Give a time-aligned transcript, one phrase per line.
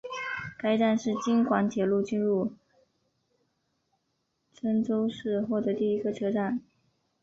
[0.57, 2.53] 该站是京广铁路进入
[4.61, 6.59] 郴州市后的第一个车站。